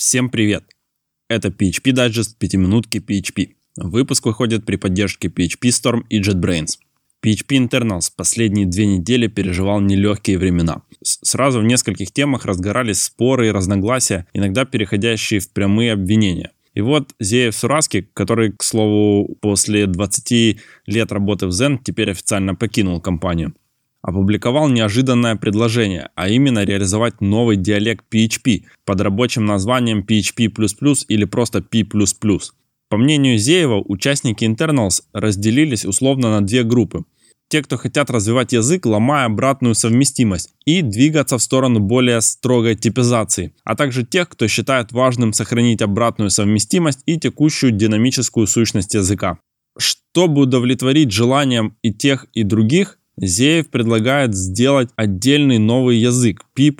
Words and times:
Всем 0.00 0.30
привет! 0.30 0.64
Это 1.28 1.48
PHP 1.48 1.92
Digest 1.92 2.36
5 2.38 2.54
минутки 2.54 2.96
PHP. 3.06 3.50
Выпуск 3.76 4.24
выходит 4.24 4.64
при 4.64 4.76
поддержке 4.76 5.28
PHP 5.28 5.68
Storm 5.68 6.04
и 6.08 6.22
JetBrains. 6.22 6.78
PHP 7.22 7.68
Internals 7.68 8.10
последние 8.16 8.64
две 8.64 8.86
недели 8.86 9.26
переживал 9.26 9.80
нелегкие 9.80 10.38
времена. 10.38 10.80
Сразу 11.02 11.60
в 11.60 11.64
нескольких 11.64 12.12
темах 12.12 12.46
разгорались 12.46 13.02
споры 13.02 13.48
и 13.48 13.50
разногласия, 13.50 14.26
иногда 14.32 14.64
переходящие 14.64 15.40
в 15.40 15.52
прямые 15.52 15.92
обвинения. 15.92 16.52
И 16.72 16.80
вот 16.80 17.14
Зеев 17.20 17.54
Сураски, 17.54 18.08
который, 18.14 18.52
к 18.52 18.62
слову, 18.62 19.36
после 19.42 19.86
20 19.86 20.60
лет 20.86 21.12
работы 21.12 21.46
в 21.46 21.50
Zen 21.50 21.78
теперь 21.84 22.12
официально 22.12 22.54
покинул 22.54 23.02
компанию, 23.02 23.52
опубликовал 24.02 24.68
неожиданное 24.68 25.36
предложение, 25.36 26.10
а 26.14 26.28
именно 26.28 26.64
реализовать 26.64 27.20
новый 27.20 27.56
диалект 27.56 28.04
PHP 28.12 28.64
под 28.84 29.00
рабочим 29.00 29.44
названием 29.44 30.00
PHP++ 30.00 30.50
или 31.08 31.24
просто 31.24 31.62
P++. 31.62 31.84
По 32.88 32.96
мнению 32.96 33.38
Зеева, 33.38 33.82
участники 33.86 34.44
Internals 34.44 35.02
разделились 35.12 35.84
условно 35.84 36.30
на 36.30 36.44
две 36.44 36.64
группы. 36.64 37.04
Те, 37.48 37.62
кто 37.62 37.76
хотят 37.76 38.10
развивать 38.10 38.52
язык, 38.52 38.86
ломая 38.86 39.26
обратную 39.26 39.74
совместимость 39.74 40.54
и 40.64 40.82
двигаться 40.82 41.36
в 41.36 41.42
сторону 41.42 41.80
более 41.80 42.20
строгой 42.20 42.76
типизации, 42.76 43.52
а 43.64 43.74
также 43.74 44.04
тех, 44.04 44.28
кто 44.28 44.46
считает 44.46 44.92
важным 44.92 45.32
сохранить 45.32 45.82
обратную 45.82 46.30
совместимость 46.30 47.00
и 47.06 47.18
текущую 47.18 47.72
динамическую 47.72 48.46
сущность 48.46 48.94
языка. 48.94 49.38
Чтобы 49.76 50.42
удовлетворить 50.42 51.10
желаниям 51.10 51.76
и 51.82 51.92
тех, 51.92 52.26
и 52.34 52.44
других, 52.44 52.99
Зеев 53.16 53.68
предлагает 53.70 54.34
сделать 54.34 54.90
отдельный 54.96 55.58
новый 55.58 55.98
язык 55.98 56.44
P++. 56.54 56.72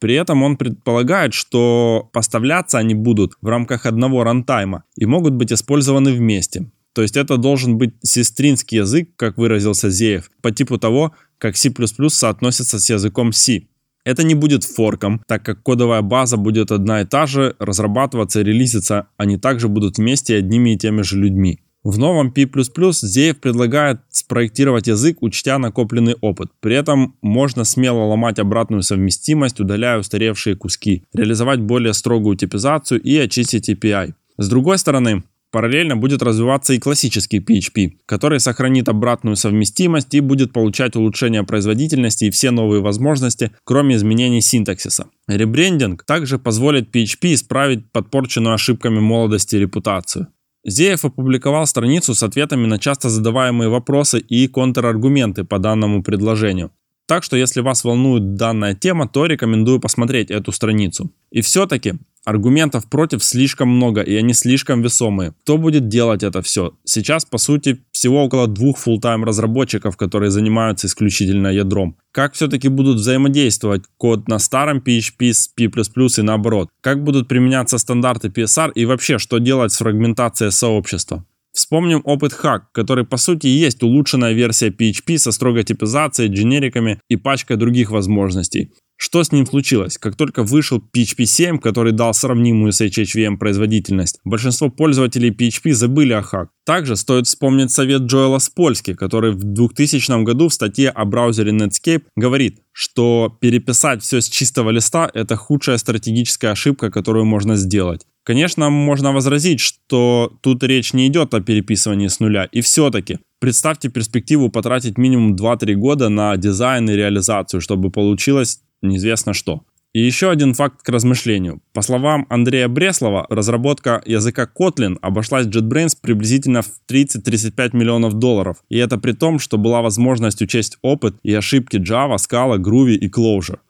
При 0.00 0.14
этом 0.14 0.42
он 0.42 0.56
предполагает, 0.56 1.32
что 1.34 2.10
поставляться 2.12 2.78
они 2.78 2.94
будут 2.94 3.32
в 3.40 3.46
рамках 3.46 3.86
одного 3.86 4.24
рантайма 4.24 4.84
и 4.96 5.06
могут 5.06 5.34
быть 5.34 5.52
использованы 5.52 6.12
вместе. 6.12 6.70
То 6.94 7.02
есть 7.02 7.16
это 7.16 7.36
должен 7.38 7.76
быть 7.76 7.94
сестринский 8.02 8.78
язык, 8.78 9.10
как 9.16 9.36
выразился 9.36 9.90
Зеев, 9.90 10.30
по 10.42 10.52
типу 10.52 10.78
того, 10.78 11.12
как 11.38 11.56
C++ 11.56 11.72
соотносится 12.08 12.78
с 12.78 12.88
языком 12.88 13.32
C. 13.32 13.66
Это 14.04 14.22
не 14.22 14.34
будет 14.34 14.64
форком, 14.64 15.22
так 15.26 15.42
как 15.42 15.62
кодовая 15.62 16.02
база 16.02 16.36
будет 16.36 16.70
одна 16.70 17.00
и 17.00 17.04
та 17.06 17.26
же, 17.26 17.56
разрабатываться 17.58 18.40
и 18.40 18.44
релизиться 18.44 19.08
они 19.16 19.38
также 19.38 19.68
будут 19.68 19.96
вместе 19.96 20.36
одними 20.36 20.74
и 20.74 20.78
теми 20.78 21.02
же 21.02 21.18
людьми. 21.18 21.60
В 21.84 21.98
новом 21.98 22.32
P++ 22.32 22.48
Зеев 22.48 23.40
предлагает 23.40 24.00
спроектировать 24.08 24.86
язык, 24.86 25.18
учтя 25.20 25.58
накопленный 25.58 26.16
опыт. 26.22 26.50
При 26.60 26.74
этом 26.74 27.14
можно 27.20 27.64
смело 27.64 28.04
ломать 28.04 28.38
обратную 28.38 28.82
совместимость, 28.82 29.60
удаляя 29.60 29.98
устаревшие 29.98 30.56
куски, 30.56 31.04
реализовать 31.12 31.60
более 31.60 31.92
строгую 31.92 32.36
типизацию 32.36 33.02
и 33.02 33.18
очистить 33.18 33.68
API. 33.68 34.14
С 34.38 34.48
другой 34.48 34.78
стороны, 34.78 35.24
параллельно 35.50 35.94
будет 35.94 36.22
развиваться 36.22 36.72
и 36.72 36.78
классический 36.78 37.38
PHP, 37.38 37.98
который 38.06 38.40
сохранит 38.40 38.88
обратную 38.88 39.36
совместимость 39.36 40.14
и 40.14 40.20
будет 40.20 40.54
получать 40.54 40.96
улучшение 40.96 41.44
производительности 41.44 42.24
и 42.24 42.30
все 42.30 42.50
новые 42.50 42.80
возможности, 42.80 43.50
кроме 43.62 43.96
изменений 43.96 44.40
синтаксиса. 44.40 45.08
Ребрендинг 45.28 46.02
также 46.04 46.38
позволит 46.38 46.96
PHP 46.96 47.34
исправить 47.34 47.92
подпорченную 47.92 48.54
ошибками 48.54 49.00
молодости 49.00 49.56
репутацию. 49.56 50.28
Зеев 50.64 51.04
опубликовал 51.04 51.66
страницу 51.66 52.14
с 52.14 52.22
ответами 52.22 52.66
на 52.66 52.78
часто 52.78 53.10
задаваемые 53.10 53.68
вопросы 53.68 54.18
и 54.18 54.48
контраргументы 54.48 55.44
по 55.44 55.58
данному 55.58 56.02
предложению. 56.02 56.70
Так 57.06 57.22
что 57.22 57.36
если 57.36 57.60
вас 57.60 57.84
волнует 57.84 58.34
данная 58.36 58.74
тема, 58.74 59.06
то 59.06 59.26
рекомендую 59.26 59.78
посмотреть 59.78 60.30
эту 60.30 60.52
страницу. 60.52 61.10
И 61.30 61.42
все-таки 61.42 61.94
Аргументов 62.24 62.88
против 62.88 63.22
слишком 63.22 63.68
много, 63.68 64.00
и 64.00 64.14
они 64.16 64.32
слишком 64.32 64.82
весомые. 64.82 65.34
Кто 65.42 65.58
будет 65.58 65.88
делать 65.88 66.22
это 66.22 66.40
все? 66.40 66.72
Сейчас, 66.84 67.24
по 67.24 67.38
сути, 67.38 67.84
всего 67.92 68.24
около 68.24 68.46
двух 68.46 68.78
full-time 68.78 69.24
разработчиков, 69.24 69.96
которые 69.96 70.30
занимаются 70.30 70.86
исключительно 70.86 71.48
ядром. 71.48 71.96
Как 72.12 72.32
все-таки 72.32 72.68
будут 72.68 72.96
взаимодействовать 72.96 73.82
код 73.98 74.28
на 74.28 74.38
старом 74.38 74.78
PHP 74.78 75.32
с 75.32 75.48
P++ 75.48 75.64
и 75.64 76.22
наоборот? 76.22 76.70
Как 76.80 77.04
будут 77.04 77.28
применяться 77.28 77.76
стандарты 77.78 78.28
PSR 78.28 78.72
и 78.74 78.86
вообще, 78.86 79.18
что 79.18 79.38
делать 79.38 79.72
с 79.72 79.78
фрагментацией 79.78 80.50
сообщества? 80.50 81.24
Вспомним 81.54 82.00
опыт 82.04 82.32
Hack, 82.32 82.62
который 82.72 83.04
по 83.04 83.16
сути 83.16 83.46
есть 83.46 83.82
улучшенная 83.84 84.32
версия 84.32 84.70
PHP 84.70 85.18
со 85.18 85.30
строгой 85.30 85.62
типизацией, 85.62 86.32
дженериками 86.32 86.98
и 87.08 87.14
пачкой 87.14 87.56
других 87.56 87.92
возможностей. 87.92 88.72
Что 88.96 89.22
с 89.24 89.32
ним 89.32 89.46
случилось? 89.46 89.98
Как 89.98 90.16
только 90.16 90.44
вышел 90.44 90.78
PHP 90.78 91.24
7, 91.24 91.58
который 91.58 91.92
дал 91.92 92.14
сравнимую 92.14 92.72
с 92.72 92.80
HHVM 92.80 93.36
производительность, 93.38 94.20
большинство 94.24 94.70
пользователей 94.70 95.30
PHP 95.30 95.72
забыли 95.72 96.12
о 96.12 96.22
хак. 96.22 96.50
Также 96.64 96.96
стоит 96.96 97.26
вспомнить 97.26 97.70
совет 97.70 98.02
Джоэла 98.02 98.38
Спольски, 98.38 98.94
который 98.94 99.32
в 99.32 99.42
2000 99.42 100.22
году 100.22 100.48
в 100.48 100.54
статье 100.54 100.90
о 100.90 101.04
браузере 101.04 101.52
Netscape 101.52 102.04
говорит, 102.16 102.60
что 102.72 103.36
переписать 103.40 104.02
все 104.02 104.20
с 104.20 104.28
чистого 104.28 104.70
листа– 104.70 105.10
это 105.14 105.36
худшая 105.36 105.78
стратегическая 105.78 106.48
ошибка, 106.48 106.90
которую 106.90 107.24
можно 107.24 107.56
сделать. 107.56 108.06
Конечно, 108.24 108.70
можно 108.70 109.12
возразить, 109.12 109.60
что 109.60 110.32
тут 110.40 110.62
речь 110.62 110.94
не 110.94 111.08
идет 111.08 111.34
о 111.34 111.40
переписывании 111.40 112.08
с 112.08 112.20
нуля. 112.20 112.48
И 112.52 112.62
все-таки 112.62 113.18
представьте 113.38 113.90
перспективу 113.90 114.48
потратить 114.48 114.96
минимум 114.96 115.36
2-3 115.36 115.74
года 115.74 116.08
на 116.08 116.34
дизайн 116.38 116.88
и 116.88 116.94
реализацию, 116.94 117.60
чтобы 117.60 117.90
получилось 117.90 118.60
неизвестно 118.84 119.32
что. 119.32 119.62
И 119.94 120.00
еще 120.00 120.30
один 120.30 120.54
факт 120.54 120.82
к 120.82 120.88
размышлению. 120.88 121.62
По 121.72 121.80
словам 121.80 122.26
Андрея 122.28 122.66
Бреслова, 122.66 123.26
разработка 123.30 124.02
языка 124.04 124.48
Kotlin 124.52 124.96
обошлась 125.00 125.46
JetBrains 125.46 125.96
приблизительно 126.02 126.62
в 126.62 126.70
30-35 126.90 127.76
миллионов 127.76 128.14
долларов. 128.14 128.56
И 128.68 128.76
это 128.76 128.98
при 128.98 129.12
том, 129.12 129.38
что 129.38 129.56
была 129.56 129.82
возможность 129.82 130.42
учесть 130.42 130.78
опыт 130.82 131.14
и 131.22 131.32
ошибки 131.32 131.76
Java, 131.76 132.16
Scala, 132.16 132.58
Groovy 132.58 132.94
и 132.94 133.08
Clojure. 133.08 133.60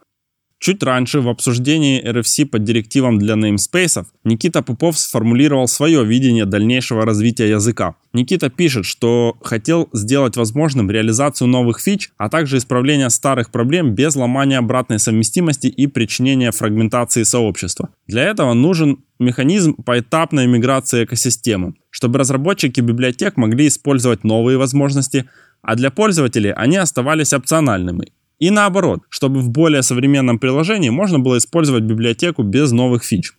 Чуть 0.65 0.83
раньше 0.83 1.21
в 1.21 1.29
обсуждении 1.29 2.03
RFC 2.03 2.47
под 2.47 2.65
директивам 2.65 3.19
для 3.19 3.35
namespace 3.35 4.07
Никита 4.25 4.63
Попов 4.63 4.99
сформулировал 4.99 5.69
свое 5.69 6.03
видение 6.07 6.47
дальнейшего 6.47 7.05
развития 7.05 7.51
языка. 7.51 7.97
Никита 8.15 8.49
пишет, 8.49 8.87
что 8.87 9.37
хотел 9.43 9.91
сделать 9.93 10.39
возможным 10.39 10.91
реализацию 10.91 11.49
новых 11.49 11.81
фич, 11.81 12.13
а 12.17 12.31
также 12.31 12.57
исправление 12.57 13.11
старых 13.11 13.51
проблем 13.51 13.95
без 13.95 14.17
ломания 14.17 14.59
обратной 14.59 14.99
совместимости 14.99 15.67
и 15.67 15.87
причинения 15.87 16.51
фрагментации 16.51 17.25
сообщества. 17.25 17.91
Для 18.07 18.23
этого 18.23 18.55
нужен 18.55 19.05
механизм 19.19 19.75
поэтапной 19.75 20.47
миграции 20.47 21.05
экосистемы, 21.05 21.75
чтобы 21.91 22.19
разработчики 22.19 22.81
библиотек 22.81 23.37
могли 23.37 23.67
использовать 23.67 24.25
новые 24.25 24.57
возможности, 24.57 25.29
а 25.61 25.75
для 25.75 25.91
пользователей 25.91 26.55
они 26.55 26.79
оставались 26.79 27.35
опциональными 27.35 28.13
и 28.39 28.51
наоборот, 28.51 29.01
чтобы 29.09 29.41
в 29.41 29.51
более 29.51 29.83
современном 29.83 30.39
приложении 30.39 30.91
можно 30.91 31.19
было 31.19 31.39
использовать 31.39 31.85
библиотеку 31.85 32.43
без 32.43 32.73
новых 32.73 33.05
фич. 33.05 33.33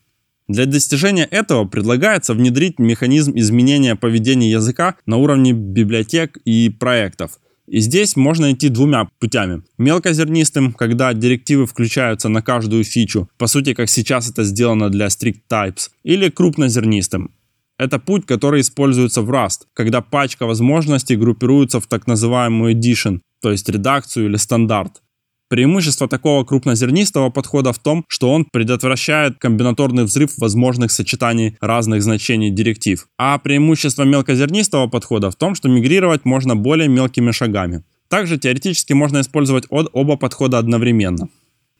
Для 0.47 0.65
достижения 0.65 1.25
этого 1.25 1.65
предлагается 1.65 2.33
внедрить 2.33 2.77
механизм 2.77 3.31
изменения 3.35 3.95
поведения 3.95 4.51
языка 4.51 4.95
на 5.05 5.17
уровне 5.17 5.53
библиотек 5.53 6.37
и 6.45 6.69
проектов. 6.69 7.39
И 7.67 7.79
здесь 7.79 8.15
можно 8.15 8.51
идти 8.53 8.69
двумя 8.69 9.09
путями. 9.19 9.63
Мелкозернистым, 9.79 10.73
когда 10.73 11.11
директивы 11.13 11.65
включаются 11.65 12.29
на 12.29 12.43
каждую 12.43 12.83
фичу, 12.83 13.27
по 13.39 13.47
сути, 13.47 13.73
как 13.73 13.89
сейчас 13.89 14.29
это 14.29 14.43
сделано 14.43 14.91
для 14.91 15.07
strict 15.07 15.41
types, 15.49 15.89
или 16.03 16.29
крупнозернистым. 16.29 17.31
Это 17.77 17.97
путь, 17.99 18.25
который 18.27 18.61
используется 18.61 19.21
в 19.21 19.31
Rust, 19.31 19.65
когда 19.73 20.01
пачка 20.01 20.45
возможностей 20.45 21.15
группируется 21.15 21.79
в 21.79 21.87
так 21.87 22.07
называемую 22.07 22.73
edition, 22.73 23.19
то 23.41 23.51
есть 23.51 23.69
редакцию 23.69 24.27
или 24.27 24.37
стандарт. 24.37 25.01
Преимущество 25.47 26.07
такого 26.07 26.43
крупнозернистого 26.43 27.29
подхода 27.29 27.71
в 27.71 27.77
том, 27.77 28.03
что 28.07 28.31
он 28.31 28.45
предотвращает 28.45 29.37
комбинаторный 29.37 30.03
взрыв 30.03 30.37
возможных 30.39 30.91
сочетаний 30.91 31.55
разных 31.61 32.01
значений 32.01 32.49
директив. 32.49 33.07
А 33.19 33.37
преимущество 33.37 34.03
мелкозернистого 34.03 34.87
подхода 34.87 35.29
в 35.29 35.35
том, 35.35 35.53
что 35.53 35.69
мигрировать 35.69 36.25
можно 36.25 36.55
более 36.55 36.87
мелкими 36.87 37.29
шагами. 37.29 37.83
Также 38.09 38.39
теоретически 38.39 38.93
можно 38.93 39.21
использовать 39.21 39.65
оба 39.69 40.15
подхода 40.17 40.57
одновременно. 40.57 41.29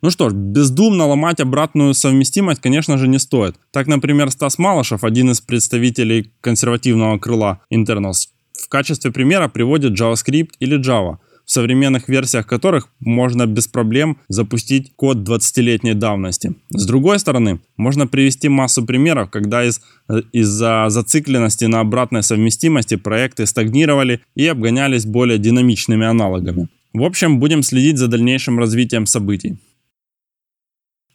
Ну 0.04 0.12
что 0.12 0.30
ж, 0.30 0.34
бездумно 0.34 1.08
ломать 1.08 1.40
обратную 1.40 1.96
совместимость, 1.96 2.62
конечно 2.62 3.00
же, 3.00 3.08
не 3.08 3.18
стоит. 3.18 3.56
Так, 3.72 3.88
например, 3.88 4.30
Стас 4.30 4.60
Малышев, 4.60 5.04
один 5.04 5.32
из 5.32 5.42
представителей 5.42 6.32
консервативного 6.42 7.18
крыла 7.18 7.62
Internals, 7.74 8.28
в 8.54 8.70
качестве 8.70 9.12
примера 9.12 9.48
приводит 9.48 10.00
JavaScript 10.00 10.52
или 10.60 10.80
Java– 10.80 11.18
в 11.46 11.52
современных 11.52 12.10
версиях 12.10 12.48
которых 12.48 12.90
можно 13.00 13.46
без 13.46 13.68
проблем 13.68 14.18
запустить 14.28 14.94
код 14.96 15.18
20-летней 15.18 15.94
давности. 15.94 16.56
С 16.70 16.86
другой 16.86 17.20
стороны, 17.20 17.60
можно 17.78 18.08
привести 18.08 18.50
массу 18.50 18.86
примеров, 18.86 19.30
когда 19.30 19.64
из, 19.64 19.82
э, 20.10 20.22
из-за 20.32 20.86
зацикленности 20.90 21.66
на 21.66 21.80
обратной 21.80 22.24
совместимости 22.24 22.96
проекты 22.96 23.46
стагнировали 23.46 24.22
и 24.36 24.48
обгонялись 24.48 25.06
более 25.06 25.38
динамичными 25.38 26.06
аналогами. 26.06 26.68
В 26.94 27.04
общем, 27.04 27.40
будем 27.40 27.62
следить 27.62 27.98
за 27.98 28.08
дальнейшим 28.08 28.58
развитием 28.58 29.06
событий. 29.06 29.58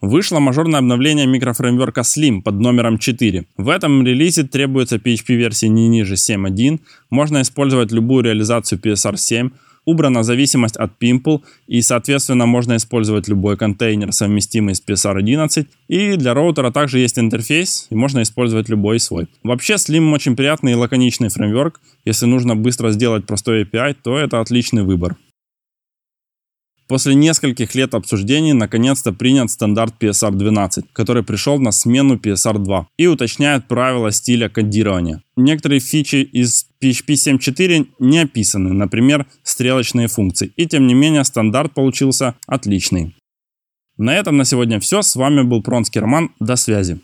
Вышло 0.01 0.41
мажорное 0.41 0.79
обновление 0.79 1.27
микрофреймворка 1.27 2.01
Slim 2.01 2.41
под 2.41 2.55
номером 2.55 2.99
4. 2.99 3.45
В 3.59 3.69
этом 3.69 4.03
релизе 4.07 4.45
требуется 4.45 4.97
PHP-версии 4.97 5.67
не 5.67 5.89
ниже 5.89 6.15
7.1, 6.15 6.81
можно 7.11 7.43
использовать 7.43 7.93
любую 7.93 8.25
реализацию 8.25 8.81
PSR 8.81 9.17
7, 9.19 9.51
убрана 9.85 10.23
зависимость 10.23 10.77
от 10.77 10.93
Pimple 11.01 11.41
и, 11.67 11.81
соответственно, 11.83 12.47
можно 12.47 12.77
использовать 12.77 13.29
любой 13.29 13.57
контейнер, 13.57 14.13
совместимый 14.13 14.75
с 14.75 14.83
PSR 14.83 15.19
11. 15.19 15.67
И 15.89 16.17
для 16.17 16.35
роутера 16.35 16.71
также 16.71 16.99
есть 16.99 17.19
интерфейс, 17.19 17.87
и 17.91 17.95
можно 17.95 18.23
использовать 18.23 18.69
любой 18.69 19.01
свой. 19.01 19.29
Вообще, 19.43 19.75
Slim 19.75 20.13
очень 20.13 20.37
приятный 20.37 20.73
и 20.73 20.77
лаконичный 20.77 21.29
фреймворк. 21.29 21.81
Если 22.05 22.27
нужно 22.27 22.57
быстро 22.57 22.91
сделать 22.91 23.27
простой 23.27 23.65
API, 23.65 23.97
то 24.03 24.17
это 24.17 24.41
отличный 24.41 24.83
выбор. 24.83 25.17
После 26.91 27.15
нескольких 27.15 27.77
лет 27.77 27.95
обсуждений 27.95 28.53
наконец-то 28.53 29.13
принят 29.13 29.49
стандарт 29.49 29.95
PSR 30.01 30.33
12, 30.33 30.87
который 30.93 31.23
пришел 31.23 31.61
на 31.61 31.71
смену 31.71 32.17
PSR 32.17 32.59
2 32.59 32.89
и 32.97 33.07
уточняет 33.07 33.69
правила 33.69 34.11
стиля 34.11 34.49
кодирования. 34.49 35.23
Некоторые 35.37 35.79
фичи 35.79 36.17
из 36.17 36.67
PHP 36.83 37.39
7.4 37.39 37.87
не 38.01 38.19
описаны, 38.19 38.73
например, 38.73 39.27
стрелочные 39.45 40.09
функции, 40.09 40.53
и 40.57 40.67
тем 40.67 40.89
не 40.89 40.95
менее 40.95 41.23
стандарт 41.23 41.75
получился 41.75 42.35
отличный. 42.49 43.15
На 43.97 44.17
этом 44.17 44.37
на 44.37 44.45
сегодня 44.45 44.81
все. 44.81 45.03
С 45.03 45.15
вами 45.15 45.43
был 45.43 45.63
Пронский 45.63 46.01
Роман. 46.01 46.31
До 46.41 46.57
связи. 46.57 47.01